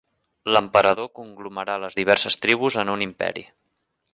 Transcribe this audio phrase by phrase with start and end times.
[0.55, 3.45] L'emperador conglomerà les diverses tribus en un imperi.